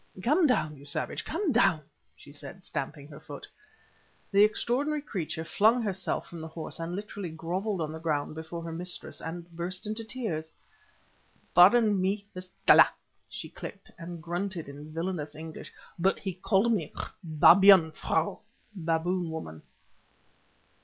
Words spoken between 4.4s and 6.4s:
extraordinary creature flung herself